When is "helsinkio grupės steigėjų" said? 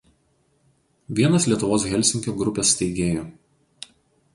1.93-3.31